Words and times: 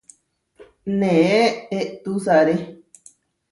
Neʼé 0.99 1.39
eʼtusaré. 1.77 2.55